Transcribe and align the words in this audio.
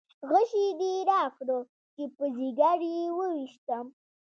غشی 0.29 0.67
دې 0.79 0.93
راکړه 1.11 1.59
چې 1.93 2.03
په 2.15 2.25
ځګر 2.37 2.79
یې 2.93 3.03
وویشتم. 3.17 3.85